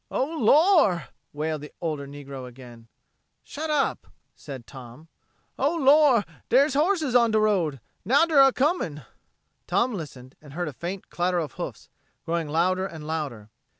"Oh, 0.09 0.25
Lor'!" 0.35 1.09
wailed 1.31 1.61
the 1.61 1.71
older 1.79 2.07
negro 2.07 2.47
again. 2.47 2.87
"Shut 3.43 3.69
up!" 3.69 4.07
said 4.35 4.65
Tom. 4.65 5.09
"O 5.59 5.75
Lor' 5.75 6.25
der's 6.49 6.73
horses 6.73 7.13
on 7.13 7.29
de 7.29 7.39
road! 7.39 7.79
Now 8.03 8.25
der 8.25 8.41
a 8.41 8.51
coming!" 8.51 9.03
Tom 9.67 9.93
listened 9.93 10.35
and 10.41 10.53
heard 10.53 10.67
a 10.69 10.73
faint 10.73 11.11
clatter 11.11 11.37
of 11.37 11.51
hoofs, 11.51 11.87
growing 12.25 12.47
louder 12.49 12.87
and 12.87 13.05
louder. 13.05 13.51